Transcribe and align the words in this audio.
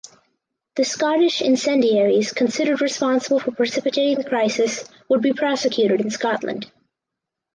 The 0.77 0.83
Scottish 0.83 1.43
"incendiaries" 1.43 2.33
considered 2.33 2.81
responsible 2.81 3.39
for 3.39 3.51
precipitating 3.51 4.17
the 4.17 4.27
crisis 4.27 4.83
would 5.09 5.21
be 5.21 5.31
prosecuted 5.31 6.01
in 6.01 6.09
Scotland. 6.09 6.71